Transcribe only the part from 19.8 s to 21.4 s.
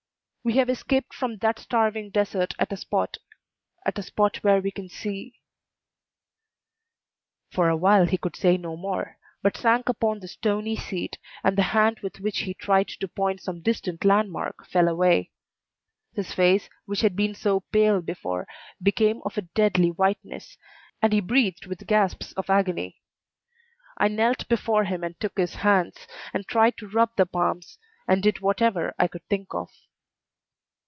whiteness, and he